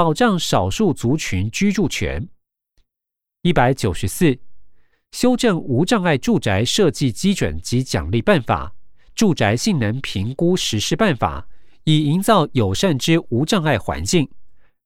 [0.00, 2.26] 保障少数族群居住权。
[3.42, 4.38] 一百九十四，
[5.12, 8.74] 修正无障碍住宅设计基准及奖励办法、
[9.14, 11.46] 住宅性能评估实施办法，
[11.84, 14.26] 以营造友善之无障碍环境。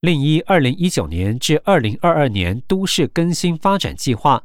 [0.00, 4.42] 另一二零一九年至二零二二年都市更新发展计划。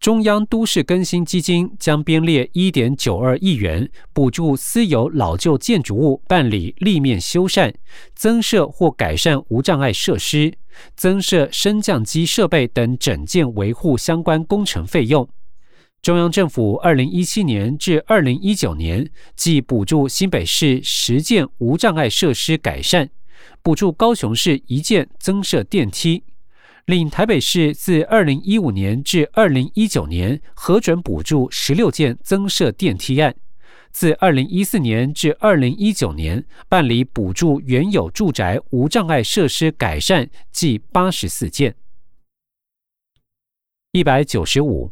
[0.00, 7.74] 中央都市更新基金将编列一点九二亿元，补助私有老旧建筑物办理立面修缮、
[8.14, 10.54] 增设或改善无障碍设施、
[10.94, 15.28] 增设升降机设备等整件维护相关工程费用。
[16.00, 23.10] 中央政府二零一七年至二零一九年，即补助新北市十件无障碍设施改善，
[23.62, 26.22] 补助高雄市一件增设电梯。
[26.88, 33.36] 另台北市自二零一五年至二零一九年核准补助十六件增设电梯案，
[33.92, 41.76] 自二零一四年至二零一九年办理补助原有住宅无障碍设施改善计八十四件。
[43.92, 44.90] 一百九十五，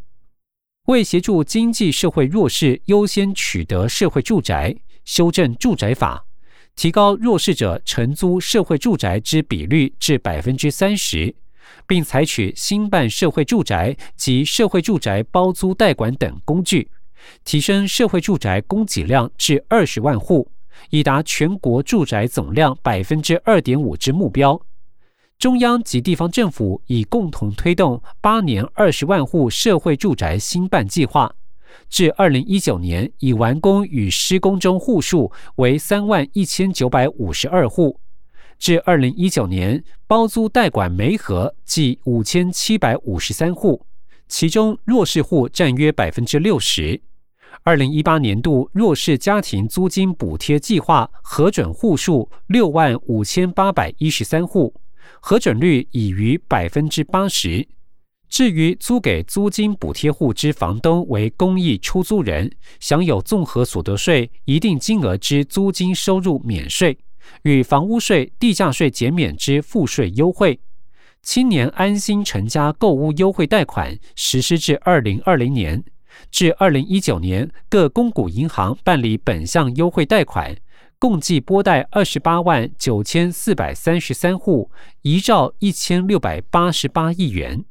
[0.89, 6.27] 为协助经济社会弱势优先取得社会住宅，修正住宅法，
[6.75, 11.35] 提高弱势者承租社会住宅之比率至百分之三十。
[11.87, 16.91] 并采取新办社会住宅及社会住宅包租代管等工具，
[17.45, 20.51] 提升社会住宅供给量至二十万户，
[20.91, 24.61] 以达全国住宅总量百分之二点五之目标。
[25.39, 31.35] 中央及地方政府已共同推动八年二十万户社会住宅新办计划，
[31.91, 38.01] 至二零一九年已完工与施工中户数为三万一千九百五十二户。
[38.59, 43.87] 至二零一九年，包租代管媒合计五千七百五十三户，
[44.29, 47.01] 其中弱势户占约百分之六十。
[47.63, 54.75] 二零一八年度弱势家庭租金补贴计划核准户数六万五千八百一十三户，
[55.21, 57.67] 核准率已逾百分之八十。
[58.29, 62.51] 至于租给租金补贴户之房东为公益出租人，
[62.81, 66.99] 享有综合所得税一定金额之租金收入免税。
[67.43, 70.61] 与房屋税、地价税减免之赋税优惠，
[71.23, 75.85] 青年安心成家购屋优惠贷款实施至二零二零年，
[76.31, 80.57] 至二零一九年，各公股银行办理本项优惠贷款，
[80.99, 84.71] 共计拨贷二十八万九千四百三十三户，
[85.03, 87.65] 一兆一千六百八十八亿元。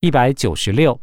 [0.00, 1.00] 一百九十六。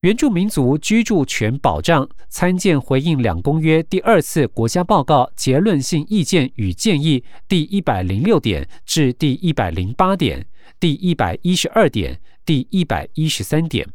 [0.00, 10.46] 原住民族居住权保障参见回应两公约第二次国家报告结论性意见与建议第一百零六点至第一百零八点、
[10.78, 13.86] 第一百一十二点、第一百一十三点。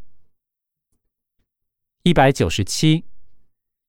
[2.03, 3.05] 一百九十七，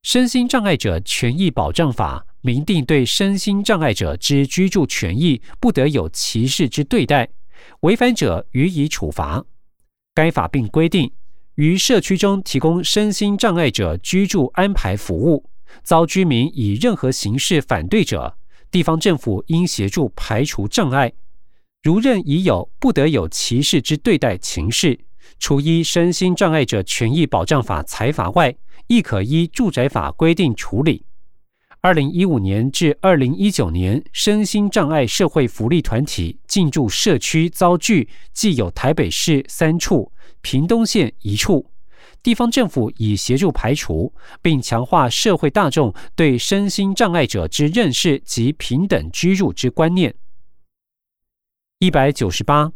[0.03, 7.29] 身心障碍者权益保障法明定对身心障碍者之居住权益不得有歧视之对待，
[7.81, 9.45] 违反者予以处罚。
[10.15, 11.13] 该法并规定。
[11.57, 15.49] 于社区中提供身心障碍者居住安排服务，
[15.83, 18.37] 遭居民以任何形式反对者，
[18.71, 21.11] 地方政府应协助排除障碍。
[21.83, 25.01] 如任已有不得有歧视之对待情事，
[25.39, 28.55] 除依身心障碍者权益保障法裁罚外，
[28.87, 31.07] 亦可依住宅法规定处理。
[31.81, 40.13] 二零一五年至二零一九年，身心障碍社会福利团体进驻社区遭拒，既有台北市三处。
[40.47, 41.73] 屏东县一处
[42.23, 50.15] 地方政府已协助排除，并强化社会大众对身心障碍者之认识及平等居住之观念。
[51.81, 52.73] 一百九十八，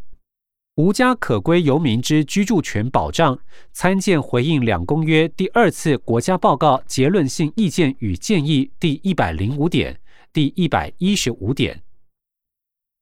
[0.75, 3.39] 无家可归游民之居住权保障，
[3.71, 10.01] 参见回应两公约第二次国家报告结论性意见与建议第一百零五点、
[10.33, 11.81] 第一百一十五点。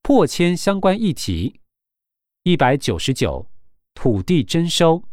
[0.03, 1.59] 破迁相关议题。
[2.43, 3.47] 一百九十九。
[4.01, 5.03] 土地征收，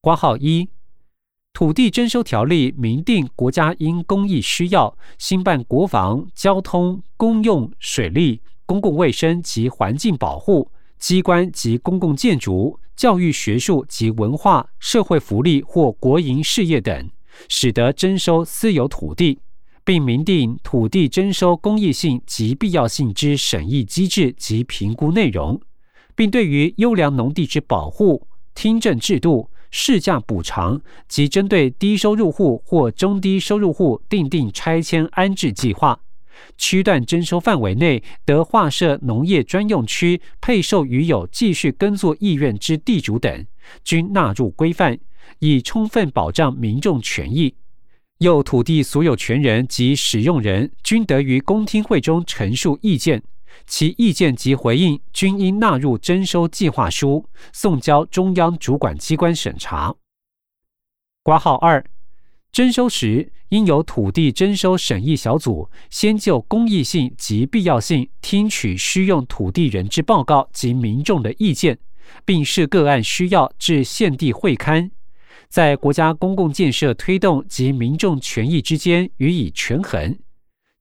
[0.00, 0.70] 括号一，
[1.52, 17.10] 土地征收条例明定，国家因公益需要，兴办国防、交通、公用、水利、公共卫生及环境保护机关及公共建筑、教育、学术及文化、社会福利或国营事业等，
[17.50, 19.40] 使得征收私有土地，
[19.84, 25.60] 并明定土地征收公益性及必要性之审议机制及评估内容。
[26.14, 35.98] 并对于优良农地之保护、听证制度、市价补偿及针对低收入户或中低收入户订定拆迁安置计划，
[36.56, 43.46] 区段征收范围内得划设农业专用区，配售予有继续耕作意愿之地主等，
[43.82, 44.98] 均纳入规范，
[45.40, 47.54] 以充分保障民众权益。
[48.18, 53.20] 又土地所有权人及使用人均得于公听会中陈述意见。
[53.66, 59.94] 其意见及回应均应纳入征收计划书，送交中央主管机关审查。
[61.22, 61.84] 挂号二，
[62.52, 71.78] 征收时应由土地征收审议小组先就公益性及必要性听取需用土地人之报告及民众的意见，
[72.24, 74.90] 并视个案需要至县地会刊，
[75.48, 80.18] 在国家公共建设推动及民众权益之间予以权衡。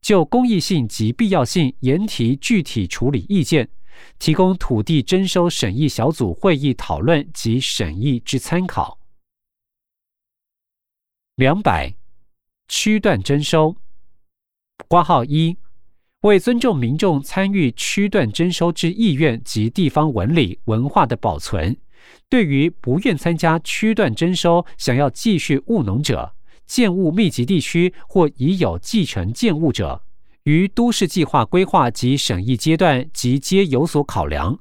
[0.03, 3.69] 就公益性及必要性研提具体处理意见，
[4.19, 9.00] 提供土地征收审议小组会议讨论及审议之参考。
[11.35, 11.95] 两百
[12.67, 13.77] 区段征收
[14.89, 15.57] 挂号一，
[16.23, 21.77] 为尊重民众参与区段征收之意愿及地方文理文化的保存，
[22.27, 26.35] 对于不愿参加区段征收、想要继续务农者。
[26.74, 30.02] 建物密集地区或已有继承建物者，
[30.46, 34.58] 于都市计划规划及审议阶段即皆有所考量，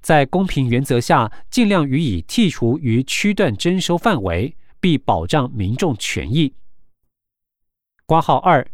[0.00, 6.54] 在公平原则下，尽量予以剔除于区段征收范围，必保障民众权益。
[8.06, 8.64] 挂号二，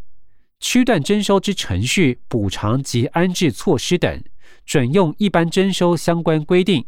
[0.60, 4.22] 区段征收之程序、补偿及安置措施等，
[4.66, 6.84] 准用一般征收相关规定。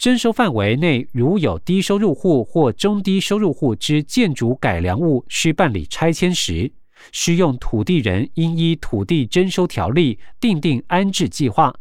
[0.00, 6.72] 征收范围内，如有低收入户或中低收入户之建筑改良物需办理拆迁时，
[7.12, 11.74] 需用土地人应依土地征收条例订定安置计划，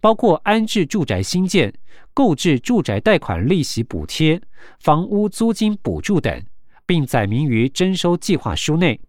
[0.00, 1.74] 包括安置住宅新建、
[2.14, 4.40] 购置住宅贷款利息补贴、
[4.78, 6.40] 房屋租金补助等，
[6.86, 9.00] 并载明于征收计划书内。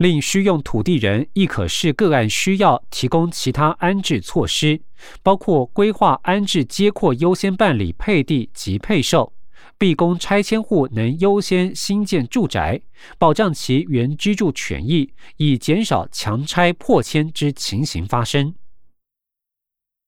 [0.00, 4.80] 另需用土地人亦可视个案需要提供其他安置措施，
[5.22, 9.34] 包括规划安置接扩优先办理配地及配售，
[9.76, 12.80] 必供拆迁户能优先新建住宅，
[13.18, 18.54] 保障其原居住权益，以减少强拆破迁之情形发生。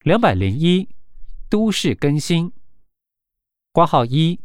[0.05, 0.89] 两百零一，
[1.51, 2.51] 都市更新，
[3.73, 4.41] 挂号一。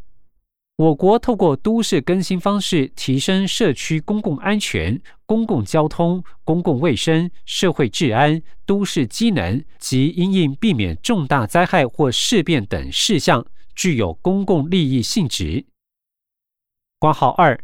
[0.78, 13.44] 我国透过都市更新方式，提升社区公共安全、公共交通、公共卫生、社会治安、都市机能及因应避免重大灾害或事变等事项，
[13.76, 15.66] 具有公共利益性质。
[17.00, 17.60] 挂号二，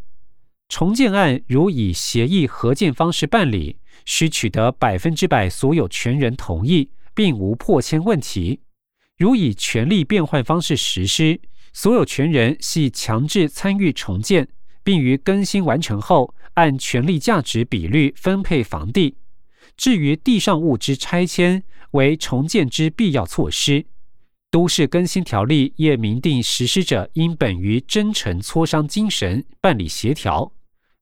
[0.67, 8.61] 重建案如以协议合建方式办理，需取得百分之百所有权人同意，并无破迁问题。
[9.15, 11.39] 如以权利变换方式实施。
[11.73, 14.47] 所有权人系强制参与重建，
[14.83, 19.17] 并于更新完成后按权利价值比率分配房地。
[19.75, 23.85] 至于地上物之拆迁，为重建之必要措施。
[24.51, 30.53] 都市更新条例也明定，实施者应本于真诚磋商精神办理协调，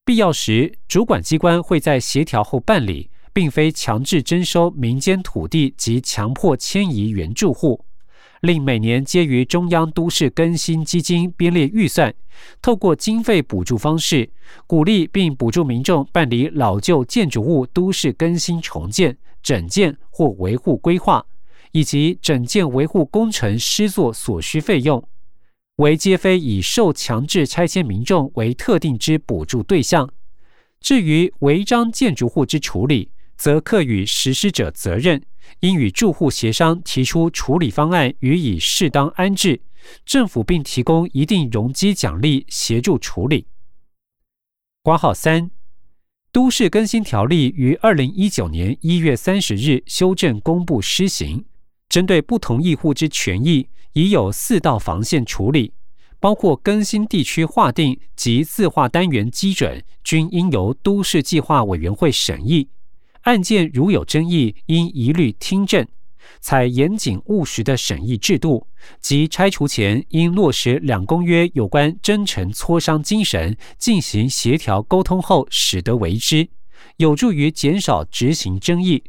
[0.05, 7.85] 必要时主管机关会在协调后办理，并非强制征收民间土地及强迫迁移原住户。
[8.41, 12.11] 另每年皆于中央都市更新基金编列预算，
[12.59, 14.31] 透过经费补助方式，
[14.65, 21.23] 鼓励并补助民众办理老旧建筑物都市更新重建、整建或维护规划，
[21.71, 25.07] 以及整建维护工程施作所需费用，
[25.75, 30.11] 为皆非以受强制拆迁民众为特定之补助对象。
[30.79, 33.11] 至于违章建筑户之处理，
[33.41, 35.23] 则课予实施者责任。
[35.61, 39.63] 应与住户协商，提出处理方案，予以适当安置。
[40.05, 43.47] 政府并提供一定容积奖励，协助处理。
[44.83, 45.49] 挂号三，
[46.31, 51.43] 都市更新条例于二零一九年一月三十日修正公布施行，
[51.89, 55.73] 针对不同意户之权益，已有四道防线处理，
[56.19, 62.69] 包括更新地区划定及自划单元基准，均应由都市计划委员会审议。
[63.21, 65.87] 案件如有争议，应一律听证，
[66.39, 68.65] 采严谨务实的审议制度，
[68.99, 76.49] 及拆除前应落实两公约有关真诚磋商精神，进行协调沟通后，使得为之，
[76.97, 79.03] 有助于减少执行争议。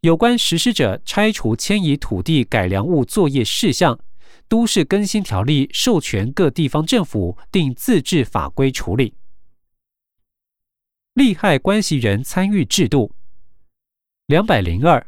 [0.00, 4.00] 有关实施者拆除迁移土地改良物作业事项，
[4.48, 9.12] 都市更新条例授权各地方政府定自治法规处理。
[11.12, 13.12] 利害关系人参与制度。
[14.30, 15.04] 两百零二，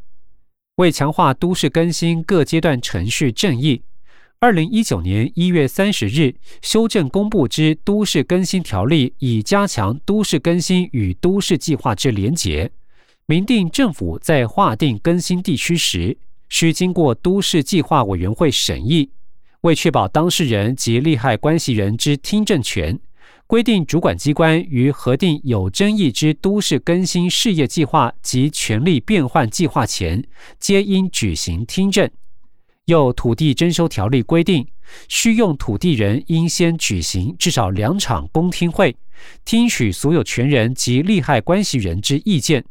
[0.79, 3.83] 为强化都市更新各阶段程序正义，
[4.41, 12.73] 二零一九年一月三十日修正公布之都市更新条例，以加强都市更新与都市计划之连结，
[13.27, 19.11] 明定政府在划定更新地区时，需经过都市计划委员会审议，
[19.61, 22.99] 为确保当事人及利害关系人之听证权。
[23.53, 30.27] 规定主管机关于核定有争议之都市更新事业计划及权力变换计划前，
[30.59, 32.11] 皆应举行听证。
[32.87, 34.67] 又土地征收条例规定，
[35.07, 38.97] 需用土地人应先举行至少两场公听会，
[39.45, 42.65] 听取所有权人及利害关系人之意见。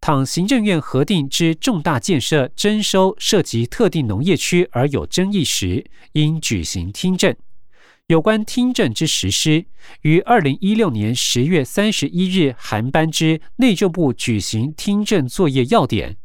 [0.00, 7.34] 倘行政院核定之重大建设征收涉及特定农业区而有争议时，应举行听证。
[8.10, 9.66] 有关听证之实施，
[10.00, 16.16] 于二零一六年十月三十一日函颁之内政部举行听证作业要点。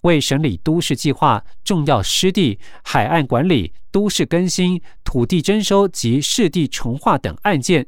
[0.00, 7.86] 为审理都市计划、重要湿地、海岸管理、都市更新、土地征收及市地重划等案件，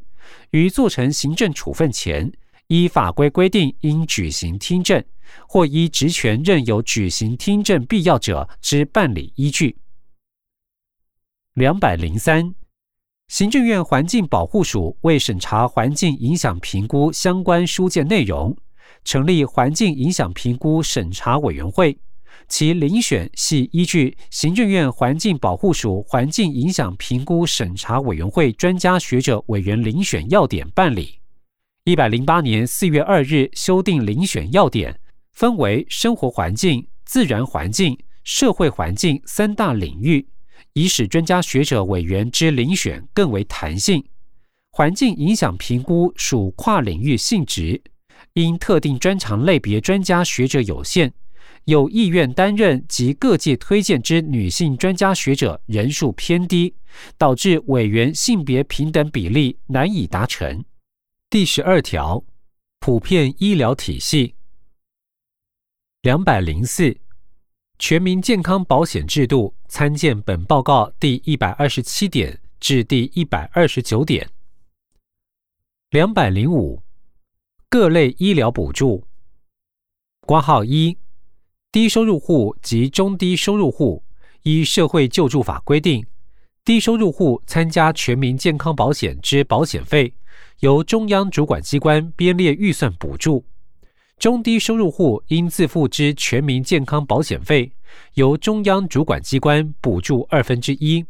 [0.50, 2.30] 于做成行政处分前，
[2.66, 5.02] 依法规规定应举行听证，
[5.48, 9.78] 或依职权任有举行听证必要者之办理依据。
[11.54, 12.54] 两百零三，
[13.28, 18.56] 行政院环境保护署为审查环境影响评估相关书件内容，
[19.04, 21.98] 成立环境影响评估审查委员会。
[22.46, 31.18] 其遴选系依据行政院环境保护署环境影响评估审查委员会专家学者委员遴选要点办理。
[31.82, 35.00] 一百零八年四月二日修订遴选要点，
[35.32, 40.28] 分为生活环境、自然环境、社会环境三大领域，
[40.76, 44.04] 以使专家学者委员之遴选更为弹性。
[44.70, 47.82] 环境影响评估属跨领域性质，
[48.34, 51.10] 因特定专长类别专家学者有限。
[51.64, 56.74] 有意愿担任及各界推荐之女性专家学者人数偏低，
[57.16, 60.62] 导致委员性别平等比例难以达成。
[61.30, 62.22] 第十二条，
[62.80, 64.34] 普遍医疗体系。
[66.02, 66.96] 两百零四，
[67.78, 74.28] 全民健康保险制度参见本报告第一百二十七点至第一百二十九点。
[75.90, 76.82] 两百零五，
[77.68, 79.06] 各类医疗补助。
[80.20, 80.96] 挂号一。
[81.70, 84.02] 低收入户及中低收入户，
[84.44, 86.06] 依社会救助法规定，
[86.64, 90.14] 低收入户参加全民健康保险之保险费，
[90.60, 93.44] 由中央主管机关编列预算补助；
[94.18, 97.70] 中低收入户应自付之全民健康保险费，
[98.14, 101.04] 由中央主管机关补助二分之一。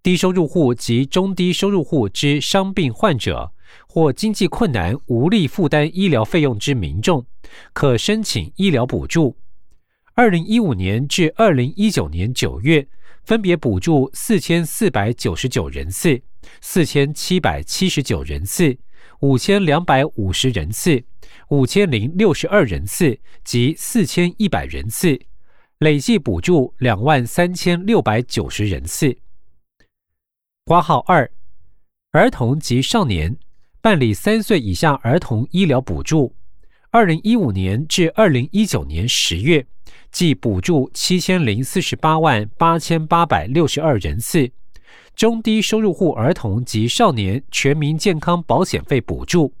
[0.00, 3.50] 低收入户及中低收入户之伤病患者
[3.88, 7.26] 或经济困难无力负担医疗费用之民众，
[7.72, 9.36] 可申请医疗补助。
[10.14, 12.86] 二零一五年至二零一九年九月，
[13.24, 16.22] 分别补助四千四百九十九人次、
[16.60, 18.78] 四千七百七十九人次、
[19.18, 21.02] 五千两百五十人次、
[21.50, 25.20] 五千零六十二人次及四千一百人次，
[25.78, 29.16] 累计补助两万三千六百九十人次。
[30.64, 31.28] 挂号二，
[32.12, 33.36] 儿童及少年
[33.80, 36.36] 办理三岁以下儿童医疗补助，
[36.92, 39.66] 二零一五年至二零一九年十月。
[40.12, 44.52] 计补助七千零四十八万八千八百六十二人次，
[45.16, 49.52] 中低收入户儿童及少年全民健康保险费补助，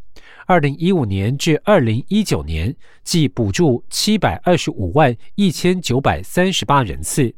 [0.50, 7.32] 二零一五年至二零一九年计补助七百二十五万一千九百三十八人次。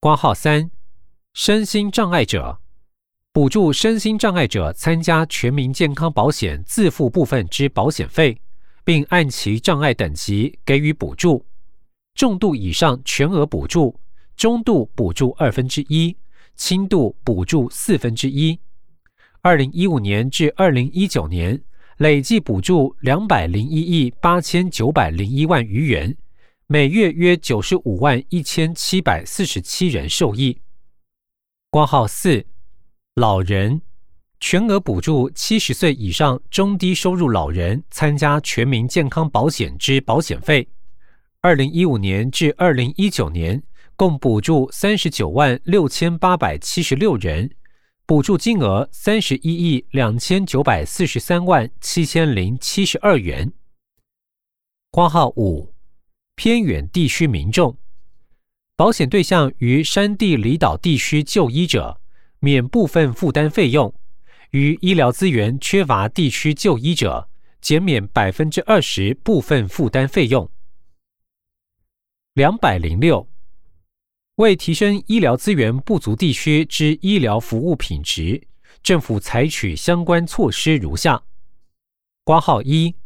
[0.00, 0.70] 挂号三，
[1.34, 2.58] 身心障碍者
[3.34, 8.40] 补助身心障碍者参加全民健康保险自付部分之保险费，
[8.82, 11.44] 并按其障碍等级给予补助。
[12.14, 14.00] 重度以上全额补助，
[14.38, 16.16] 中度补助二分之一，
[16.56, 18.58] 轻度补助四分之一。
[19.42, 21.62] 二零一五年至二零一九年
[21.98, 26.16] 累计补助两百零一亿八千九百零一万余元，
[26.66, 30.60] 每月约九十五万一千七百四十七人受益。
[31.70, 32.44] 挂号四，
[33.14, 33.80] 老人
[34.40, 40.68] 全额补助七十岁以上中低收入老人参加全民健康保险之保险费。
[41.40, 43.62] 二零一五年至二零一九年，
[43.94, 47.48] 共补助三十九万六千八百七十六人，
[48.06, 53.50] 补助金额三十一亿两千九百四十三万七千零七十二元。
[54.90, 55.72] 括号五，
[56.36, 57.78] 偏远地区民众，
[58.76, 61.98] 保险对象于山地离岛地区就医者，
[62.40, 63.90] 免部分负担费用；
[64.50, 67.30] 于医疗资源缺乏地区就医者，
[67.62, 70.50] 减免百分之二十部分负担费用。
[72.34, 73.26] 两百零六，
[74.36, 78.48] 为提升医疗资源不足地区之医疗服务品质，
[78.82, 81.22] 政府采取相关措施如下：
[82.24, 82.96] 挂号一，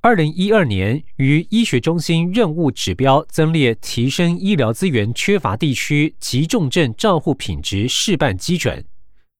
[0.00, 8.86] 二零一二年于医学中心任务指标增列提升医疗资源缺乏地区急重症照护品质示范基准，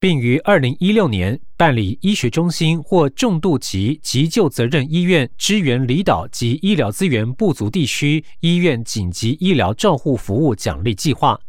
[0.04, 11.40] 并于二零一六年办理医学中心或重度级急救责任医院支援离岛及医疗资源不足地区医院紧急医疗照护服务奖励计划，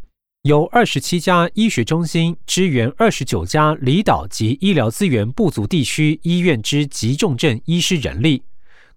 [0.44, 8.42] 由二十七家医学中心支援二十九家离岛及医疗资源不足地区医院之急重症医师人力，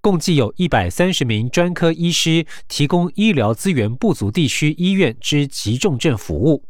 [0.01, 6.63] 共计有一百三十名专科医师提供医疗资源不足地区医院之急重症服务。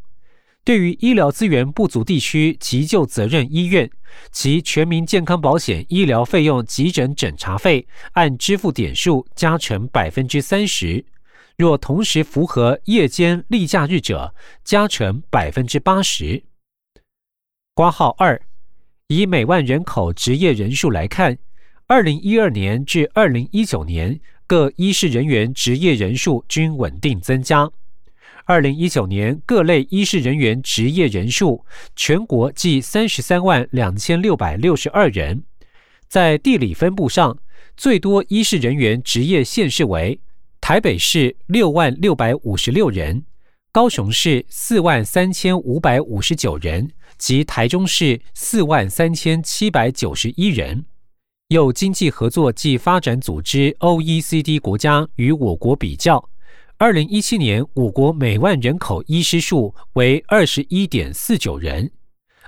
[0.64, 3.90] 对于医疗资源不足地区急救责任医院，
[4.30, 11.04] 其全民健康保险医疗费用急诊诊查费按支付点数加成百分之三十；
[11.56, 16.44] 若同时符合夜间例假日者，加成百分之八十。
[17.72, 18.38] 挂号二，
[19.06, 21.38] 以每万人口职业人数来看，
[21.86, 27.70] 二零一二年至二零一九年各医师人员职业人数均稳定增加。
[28.48, 35.42] 二零一九年各类医师人员职业人数，全国计三十三万两千六百六十二人。
[36.08, 37.36] 在地理分布上，
[37.76, 40.18] 最多医师人员职业县市为
[40.62, 43.22] 台北市六万六百五十六人，
[43.70, 50.86] 高雄市四万三千五百五十九人，及台中市四万三千七百九十一人。
[51.48, 56.30] 有经济合作暨发展组织 （OECD） 国家与我国比较。
[56.80, 61.90] 二零一七年，我国每万人口医师数为二十一点四九人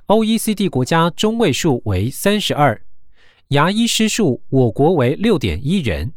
[0.06, 2.80] ，OECD 国家中位数为三十二；
[3.48, 6.12] 牙医师数，我国为六点一人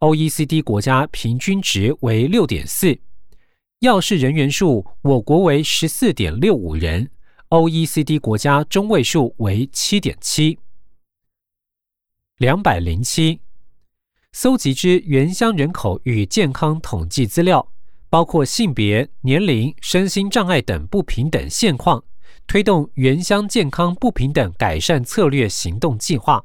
[0.00, 2.98] ，OECD 国家平均值为六点四；
[3.78, 7.08] 药事人员数，我国为十四点六五人
[7.50, 10.58] ，OECD 国家中位数为七点七。
[12.38, 13.38] 两百零七。
[14.34, 17.68] 搜集之原乡人口与健康统计资料，
[18.08, 22.02] 包括性别、年龄、身心障碍等不平等现况，
[22.46, 26.42] 推动原乡健康不平等改善策略行动计划，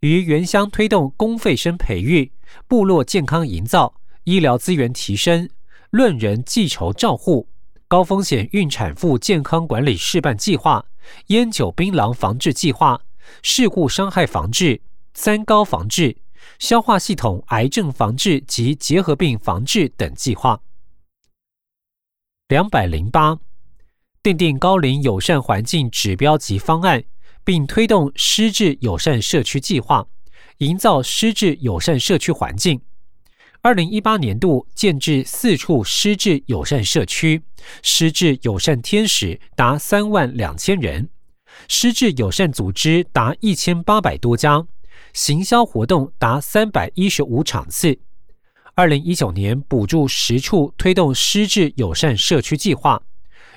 [0.00, 2.30] 于原乡推动公费生培育、
[2.68, 5.48] 部落健康营造、医疗资源提升、
[5.88, 7.48] 论人计酬照护、
[7.88, 10.84] 高风险孕产妇健康管理示范计划、
[11.28, 13.00] 烟酒槟榔防治计划、
[13.42, 14.82] 事故伤害防治、
[15.14, 16.18] 三高防治。
[16.62, 20.62] 消化系统癌症防治及结核病防治等计划。
[22.46, 23.36] 两百零八，
[24.22, 27.02] 订定高龄友善环境指标及方案，
[27.42, 30.06] 并推动失智友善社区计划，
[30.58, 32.80] 营造失智友善社区环境。
[33.60, 37.42] 二零一八年度建制四处失智友善社区，
[37.82, 41.10] 失智友善天使达三万两千人，
[41.66, 44.64] 失智友善组织达一千八百多家。
[45.12, 47.98] 行销活动达三百一十五场次。
[48.74, 53.02] 二零一九年补助十处推动失智友善社区计划，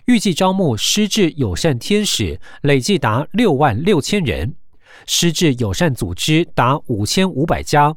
[0.05, 4.55] 预计招募失智友善天使累计达六万六千人，
[5.07, 7.95] 失智友善组织达五千五百家，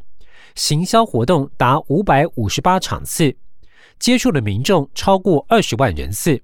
[0.54, 3.36] 行销活动达五百五十八场次，
[3.98, 6.40] 接触的民众超过二十万人次。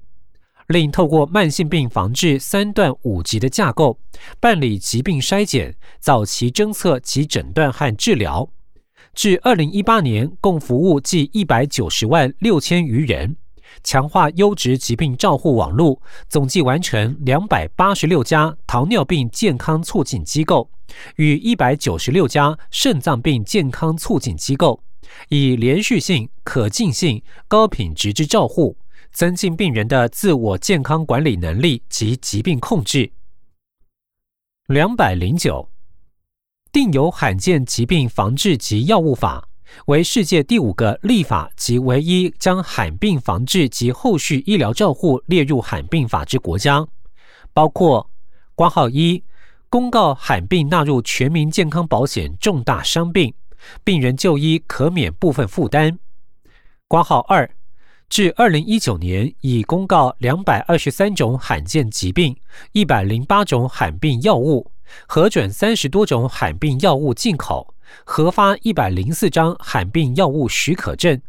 [0.68, 3.98] 另透过慢性病防治三段五级的架构，
[4.40, 8.48] 办理疾病筛检、早期侦测及诊断和治疗。
[9.12, 13.36] 至二零一八年，共服务计一百九十万六千余人，
[13.82, 20.70] 强化优质疾病照护网络，总计完成两百八十六家糖尿病健康促进机构
[21.16, 24.82] 与一百九十六家肾脏病健康促进机构，
[25.28, 28.76] 以连续性、可进性、高品质之照护。
[29.14, 33.12] 增进病人的自我健康管理能力及疾病控制。
[34.66, 35.70] 两百零九，
[36.72, 39.48] 定有罕见疾病防治及药物法，
[39.86, 46.84] 为世界第五个立法及唯一将罕病防治及后续医疗照护列入罕病法之国家，
[47.52, 48.10] 包括：
[48.56, 49.22] 挂号一，
[49.68, 53.32] 公告罕病纳入全民健康保险重大伤病，
[53.84, 55.98] 病人就医可免部分负担；
[56.88, 57.48] 挂号二。
[58.08, 62.36] 至二零一九年，已公告两百二十三种罕见疾病、
[62.72, 64.70] 一百零八种罕病药物，
[65.08, 71.20] 核准三十多种罕病药物进口，核发一百零四张罕病药物许可证，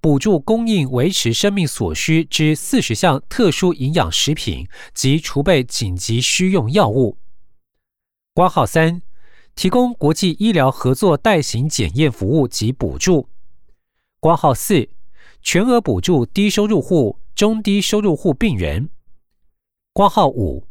[0.00, 7.16] 补助供应维持生命所需之四十项特殊营养食品及储备紧急需用药物。
[8.34, 9.00] 挂号三，
[9.54, 13.30] 提供国际医疗合作代行检验服务及补助。
[14.20, 14.90] 挂号四。
[15.48, 18.90] 全额补助低收入户、中低收入户病人。
[19.92, 20.66] 挂号五，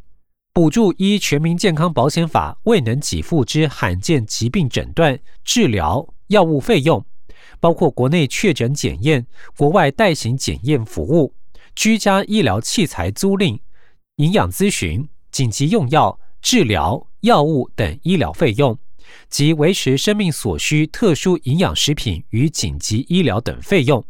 [0.51, 7.05] 补助依全民健康保险法未能给付之罕见疾病诊断、治疗、药物费用，
[7.61, 11.33] 包括国内确诊检验、国外代行检验服务、
[11.73, 13.57] 居家医疗器材租赁、
[14.17, 18.77] 营养咨询、紧急用药、治疗、药物等医疗费用
[19.29, 24.05] 及维持生命所需特殊营养食品与紧急医疗等费用。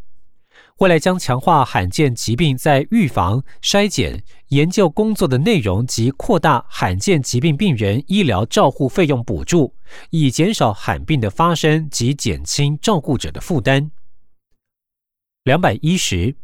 [0.80, 9.74] 未来将强化罕见疾病在预防、筛检、研究工作的内容及扩大罕见疾病病人医疗照护费用补助，
[10.10, 13.90] 以减少罕病的发生及减轻照顾者的负担。
[15.46, 16.36] 两百一十，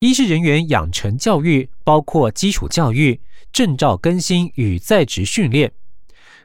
[0.00, 3.18] 医师人员养成教育包括基础教育、
[3.50, 5.72] 证照更新与在职训练。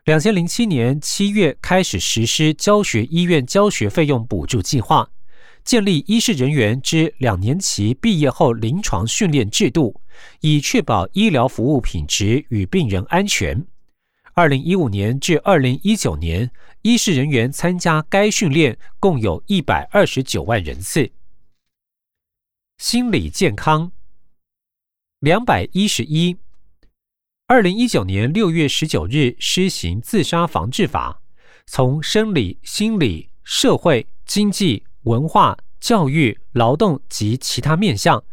[0.05, 5.09] 两千零七年七月开始实施教学医院教学费用补助计划。
[5.63, 10.01] 建立医师人员之两年期毕业后临床训练制度，
[10.41, 13.65] 以确保医疗服务品质与病人安全。
[14.33, 16.49] 二零一五年至二零一九年，
[16.81, 21.11] 医师人员参加该训练共有一百二十九万人次。
[22.77, 23.91] 心理健康
[25.19, 26.37] 两百一十一，
[27.47, 31.21] 二零一九年六月十九日施行自杀防治法，
[31.65, 34.85] 从生理、心理、社会、经济。
[35.09, 38.23] 文化、教育、劳动及其他面向，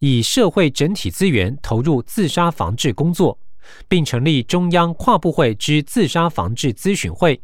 [0.00, 3.38] 以社会整体资源投入自杀防治工作，
[3.88, 7.40] 并成立中央跨部会之自杀防治咨询会。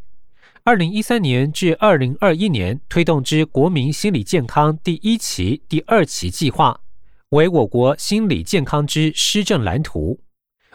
[0.64, 6.78] 二零一三年至二零二一年推动之国民心理健康第一期、第二期计划，
[7.30, 10.20] 为我国心理健康之施政蓝图，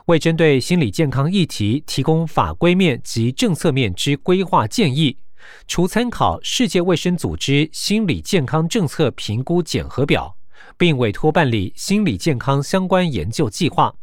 [0.07, 5.17] 为针对心理健康议题提供法规面及政策面之规划建议。
[5.67, 10.37] 除参考世界卫生组织心理健康政策评估检核表，
[10.77, 13.95] 并委托办理心理健康相关研究计划。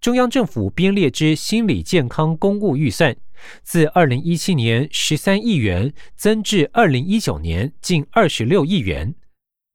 [0.00, 3.16] 中央政府编列之心理健康公务预算，
[3.62, 9.14] 自二零一七年十三亿元增至二零一九年近二十六亿元。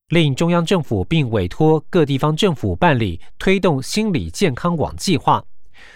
[0.09, 5.43] 另中央政府并委托各地方政府办理推动心理健康网计划。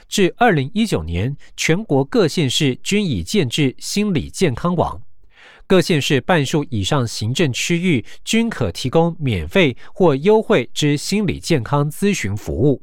[0.07, 5.01] 至二零一九年，全国各县市均已建制心理健康网，
[5.65, 12.81] 各县市半数以上行政区域均可提供免费或优惠之心理健康咨询服务。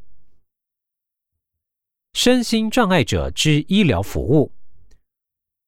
[2.12, 4.52] 身心障碍者之医疗服务，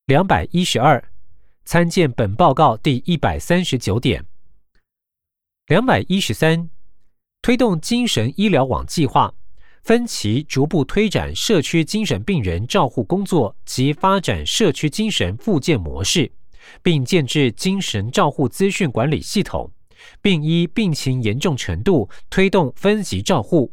[0.07, 1.03] 两百一十二，
[1.65, 4.25] 参见本报告第一百三十九点。
[5.67, 6.71] 两百一十三，
[7.43, 9.35] 推动精神医疗网计划。
[9.87, 16.29] 分期逐步推展社区精神病人照护工作及发展社区精神复健模式，
[16.83, 19.71] 并建制精神照护资讯管理系统，
[20.21, 23.73] 并依病情严重程度推动分级照护。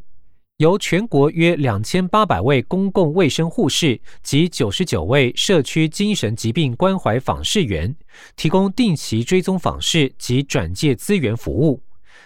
[0.57, 7.95] 由全国约两千八百位公共卫生护士及九十九位社区精神疾病关怀访视员
[8.35, 11.81] 提供定期追踪访视及转介资源服务。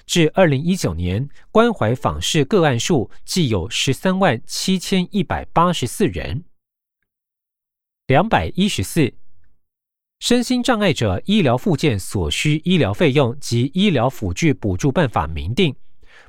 [0.07, 6.45] 至二零一九年，关怀访视个案数计有十三万七千一百八十四人。
[8.07, 9.13] 两百一十四，
[10.21, 15.75] 身心障碍者医疗附件所需医疗费用及医疗辅具补助办法明定，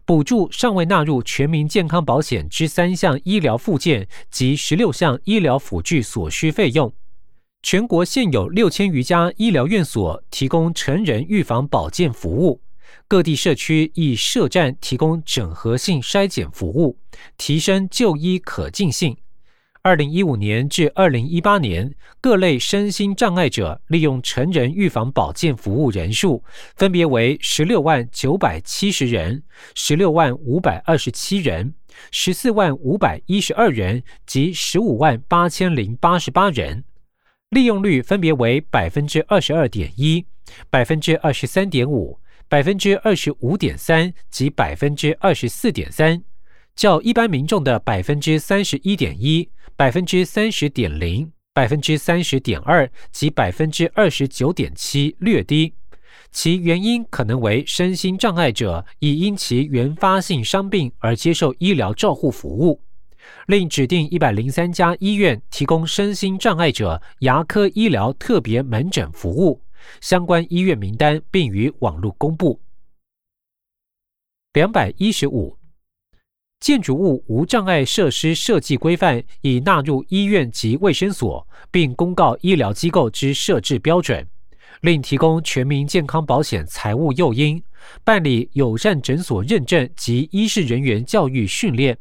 [0.05, 6.93] 补助尚未纳入全民健康保险之三项医疗附件及十六项医疗辅具所需费用。
[7.63, 12.61] 全国现有六千余家医疗院所提供成人预防保健服务。
[13.09, 16.99] 各地社区亦设站提供整合性筛检服务，
[17.39, 19.17] 提升就医可进性。
[19.81, 26.45] 二零一五年至二零一八年，各类身心障碍者利用成人预防保健服务人数
[26.77, 29.43] 分别为十六万九百七十人、
[29.75, 31.73] 十六万五百二十七人、
[32.11, 36.85] 十四万五百一十二人及十五万八千零八十八人，
[37.49, 40.27] 利用率分别为百分之二十二点一、
[40.69, 42.21] 百分之二十三点五。
[42.51, 46.23] 百分之二十五点三及百分之二十四点三，
[46.75, 55.75] 较一般民众的百分之三十一点一、百分之三十点零、百分之三十点二及百分之二十九点七略低。
[56.33, 62.81] 其原因可能为身心障碍者已因其原发性伤病而接受医疗照护服务，
[63.47, 69.61] 另指定一百零三家医院提供身心障碍者牙科医疗特别门诊服务。
[70.01, 72.61] 相关医院名单并于网络公布。
[74.55, 75.57] 两百一十五，
[76.59, 84.27] 建筑物无障碍设施设计规范已纳入医院及卫生所，并公告医疗机构之设置标准，
[84.81, 87.63] 另提供全民健康保险财务诱因，
[88.03, 91.97] 办理友善诊所认证及医事人员教育训练，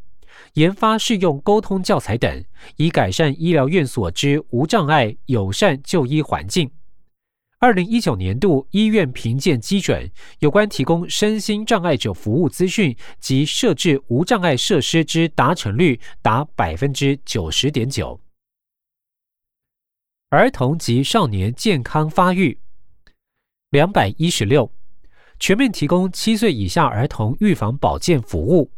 [0.54, 2.44] 研发适用沟通教材等，
[2.78, 6.72] 以改善医疗院所之无障碍友善就医环境。
[7.60, 18.22] 二零一九年度医院评鉴基准有关提供身心障碍者服务资讯及设置无障碍设施之达成率达百分之九十点九。
[20.30, 22.60] 儿童及少年健康发育
[23.72, 24.72] 两百一十六，
[25.40, 28.72] 全面提供七岁以下儿童预防保健服务。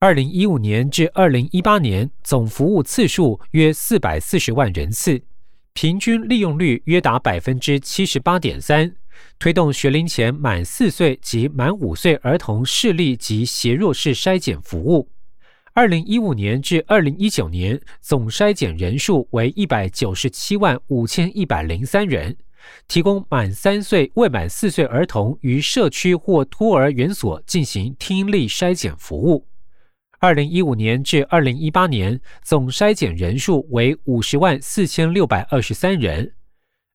[0.00, 5.27] 二零一五年至二零一八年总服务次数约四百四十万人次。
[5.80, 8.96] 平均利用率约达百分之七十八点三，
[9.38, 15.08] 推动学龄前满四岁及满五岁儿童视力及斜弱视筛检服务。
[15.74, 22.36] 二零一五年至二零一九年总筛检人数为一百九十七万五千一百零三人，
[22.88, 29.46] 提供满三岁未满四岁儿童于社区或托儿园所进行听力筛检服务。
[30.20, 36.34] 二零一五年至二零一八年总筛检人数为五十万四千六百二十三人，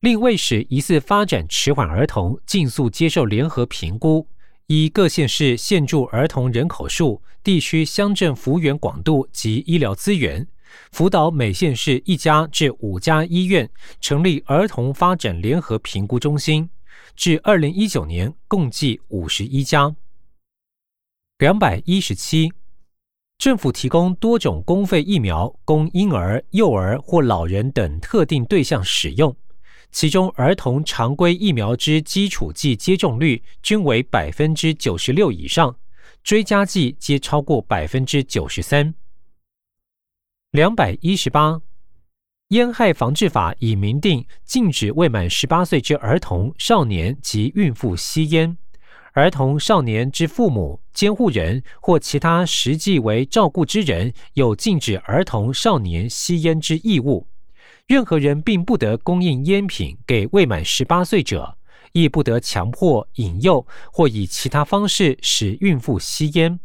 [0.01, 4.27] 另未使疑似发展迟缓儿童尽速接受联合评估，
[4.67, 10.45] 依各县市现住儿童人口数、地区乡镇幅员广度及医疗资源，
[10.91, 13.69] 辅导每县市一家至五家医院
[14.01, 16.69] 成立儿童发展联合评估中心，
[17.15, 19.95] 至二零一九年共计五十一家，
[21.37, 22.51] 两百一十七。
[23.43, 29.35] 政府提供多种公费疫苗，供婴儿、幼儿或老人等特定对象使用。
[29.91, 35.75] 其中，儿童常规疫苗之基础剂接种率均为百分之九十六以上，
[36.23, 38.95] 追加剂皆超过百分之九十三。
[40.51, 41.59] 两百一十八，
[42.51, 48.57] 烟害防治法已明定禁止未满十八岁之儿童、少年及孕妇吸烟。
[49.13, 57.27] 儿童、少年之父母、监护人或其他实际为照顾之人，有禁止儿童、少年吸烟之义务。
[57.85, 61.57] 任何人并不得供应烟品给未满十八岁者，
[61.91, 66.59] 亦不得强迫、引诱或以其他方式使孕妇吸烟。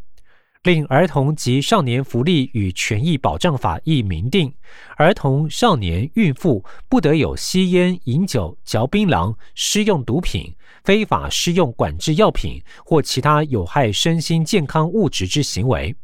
[0.68, 4.52] 另儿童及少年福利与权益保障法亦明定，
[4.98, 10.54] 儿童、少年、孕妇不得有吸烟、饮酒、嚼槟榔、施用毒品。
[10.85, 15.96] 非法施用管制药品或其他有害身心健康物质之行为，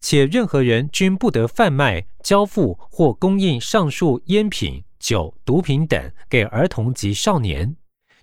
[0.00, 7.76] 且任何人均不得贩卖、交付或供应上述烟品、酒、毒品等给儿童及少年。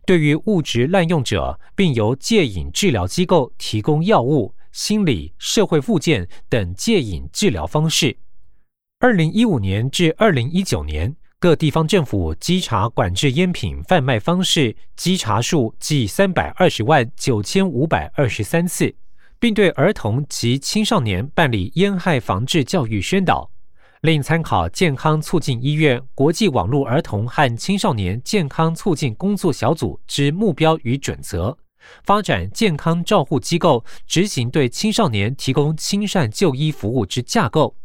[0.05, 8.17] 对于物质滥用者，并由戒瘾治疗机构提供药物、心理、社会附件等戒瘾治疗方式。
[8.99, 11.15] 二零一五年至二零一九年。
[11.37, 18.95] 各地方政府稽查管制烟品贩卖方式稽查数计三百二十万九千五百二十三次，
[19.37, 23.51] 并对儿童及青少年办理烟害防治教育宣导。
[24.01, 31.55] 另参考健康促进医院国际网络儿童和青少年健康促进工作小组之目标与准则，
[32.03, 37.75] 发展健康照护机构执行对青少年提供亲善就医服务之架构。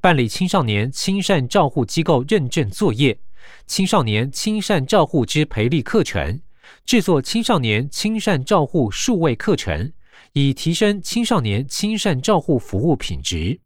[0.00, 3.18] 办理青少年亲善照护机构认证作业、
[3.66, 6.40] 青少年亲善照护之培力课程，
[6.84, 9.92] 制作青少年亲善照护数位课程，
[10.32, 13.60] 以提升青少年亲善照护服务品质。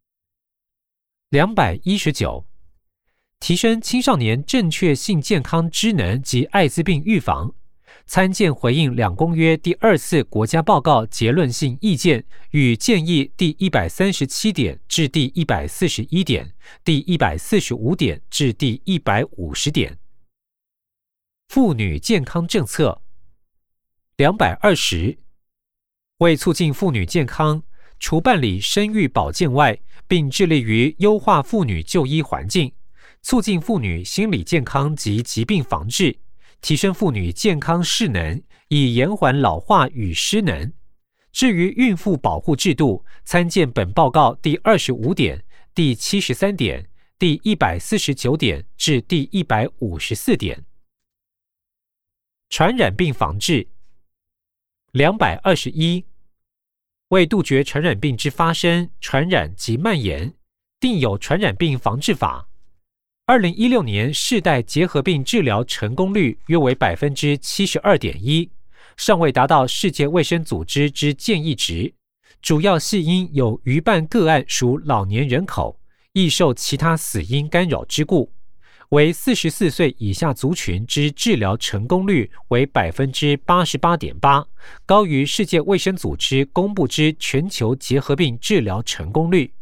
[1.31, 2.47] 两百一十九，
[3.41, 7.53] 提升青少年正确性健康知能及艾滋病预防。
[8.09, 19.99] 参见回应两公约第二次国家报告结论性意见与建议第一百三十七点至第一百四十一点、第一百四十五点至第一百五十点。
[21.49, 23.03] 妇女健康政策
[24.17, 25.19] 两百二十，
[26.17, 27.63] 为促进妇女健康，
[28.01, 32.73] 除办理生育保健外，并致力于优化妇女就医环境，
[33.21, 36.19] 促进妇女心理健康及疾病防治。
[36.61, 40.73] 提升妇女健康势能，以延缓老化与失能。
[41.31, 45.45] 至于孕妇保护制度，参见本报告第二十五点、
[45.75, 50.65] 第七十三点、第一百四十九点至第一百五十四点。
[52.49, 53.69] 传染病防治
[54.93, 56.05] 两百二十一，
[57.09, 60.35] 为杜绝传染病之发生、传染及蔓延，
[60.81, 62.48] 定有传染病防治法。
[63.29, 68.51] 二零一六年世代结核病治疗成功率约为百分之七十二点一，
[68.97, 71.93] 尚未达到世界卫生组织之建议值。
[72.41, 75.79] 主要系因有逾半个案属老年人口，
[76.15, 78.33] 易受其他死因干扰之故。
[78.89, 84.43] 为四十四岁以下族群之治疗成功率为百分之八十八点八，
[84.87, 89.53] 高于世界卫生组织公布之全球结核病治疗成功率。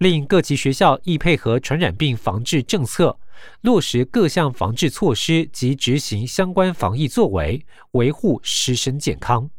[0.00, 3.20] 令各级学校亦配合传染病防治政策，
[3.60, 9.50] 落实各项防治措施及执行相关防疫作为，维护师生健康。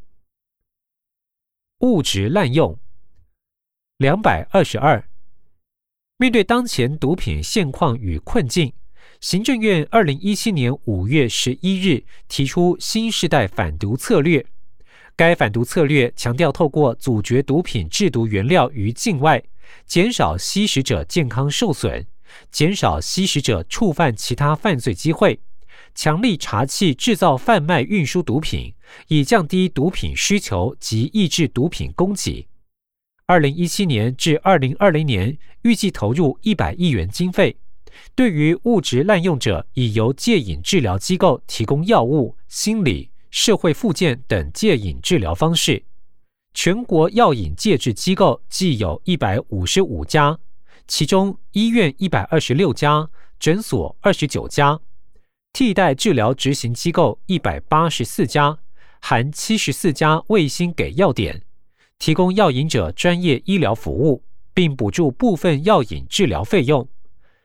[1.82, 2.80] 物质滥用
[3.98, 5.08] 两百二十二。
[6.18, 8.74] 面对当前毒品现况与困境，
[9.20, 14.44] 行政院二零一七年五月十一日提出新时代反毒策略。
[15.16, 19.44] 该反毒策略强调，透过阻绝毒品制毒原料于境外，
[19.86, 22.06] 减少吸食者健康受损，
[22.52, 25.40] 减少吸食者触犯其他犯罪机会，
[25.94, 28.74] 强力查缉制造、贩卖、运输毒品，
[29.08, 32.48] 以降低毒品需求及抑制毒品供给。
[33.26, 37.56] 二零一七年至二零二零年，预计投入一百亿元经费，
[38.14, 45.84] 对于物质滥用者，已由戒瘾治疗机构提供药物、心理、社会复健等戒瘾治疗方式。
[46.54, 50.38] 全国药瘾戒治机构计有一百五十五家，
[50.88, 53.10] 其中医院一百二十六家，
[53.40, 54.80] 诊所二十九家，
[55.54, 58.58] 替代治疗执行机构一百八十四家，
[59.00, 61.42] 含七十四家卫星给药点。
[61.98, 66.88] 提供药瘾者专业医疗服务，并补助部分药瘾治疗费用。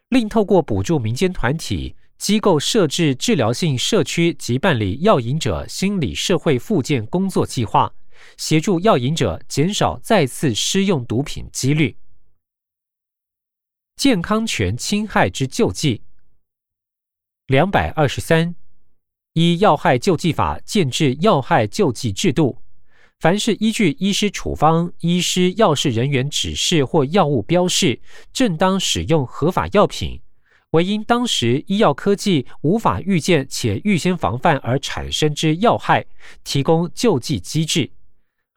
[0.08, 7.92] 另透过补助民间团体机构设置治疗性社区及办理药瘾者心理社会复健工作计划，
[8.36, 11.96] 协助药瘾者减少再次施用毒品几率。
[13.96, 16.02] 健康权侵害之救济
[17.46, 18.54] 两百二十三，
[19.32, 22.62] 依药害救济法建制药害救济制度。
[23.18, 27.98] 凡是依据医师处方、医师、药事人员指示或药物标示，
[28.30, 30.20] 正当使用合法药品，
[30.72, 36.04] 唯因当时医药科技无法预见且预先防范而产生之药害，
[36.44, 37.90] 提供救济机制。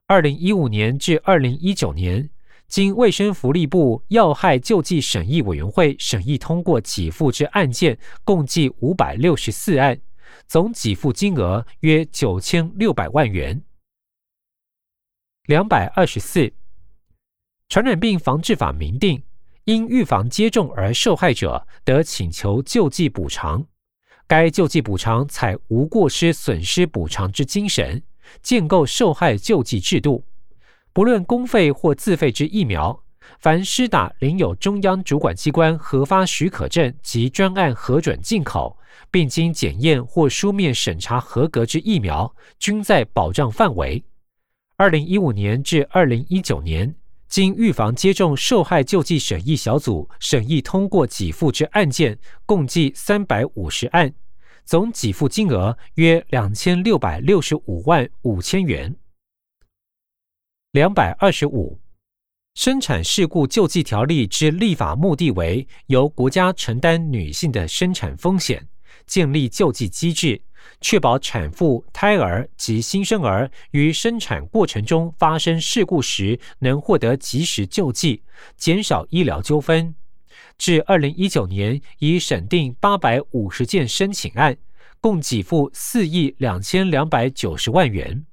[0.10, 2.28] 二零一五年至二零一九年，
[2.68, 10.02] 经卫生福利部药害救济审议委员会审议通过给付之案件，共计五百六十四案，
[10.48, 13.62] 总给付金额约九千六百万元。
[15.46, 16.52] 两百二十四，
[17.68, 19.22] 传染病防治法明定，
[19.66, 23.64] 因预防接种而受害者得请求救济补偿。
[24.26, 28.02] 该救济补偿采无过失损失补偿之精神，
[28.42, 30.24] 建构受害救济制度。
[30.92, 33.04] 不论公费或自费之疫苗，
[33.40, 38.78] 凡施打领有中央主管机关核发许可证及专案核准进口，
[39.12, 44.04] 并经检验或书面审查合格之疫苗，均在保障范围。
[44.76, 46.96] 二零一五年至二零一九年，
[47.28, 54.14] 经预防接种受害救济审议小组审议通过给付之案件，共计三百五十案，
[54.70, 58.96] 总给付金额约两千六百六十五万五千元。
[60.74, 61.82] 两百二十五，
[62.54, 68.68] 生产事故救济条例之立法目的为由国家承担女性的生产风险，
[69.08, 70.40] 建立救济机制。
[70.80, 78.22] 确保产妇、胎儿及新生儿于生产过程中发生事故时能获得及时救济，
[78.56, 79.96] 减少医疗纠纷。
[80.60, 84.58] 至二零一九年，已审定八百五十件申请案，
[85.00, 88.26] 共给付四亿两千两百九十万元。